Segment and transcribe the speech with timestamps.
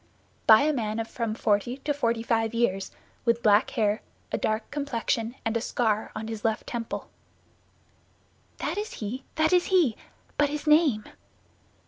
[0.47, 2.89] "By a man of from forty to forty five years,
[3.23, 7.07] with black hair, a dark complexion, and a scar on his left temple."
[8.57, 9.95] "That is he, that is he;
[10.39, 11.03] but his name?"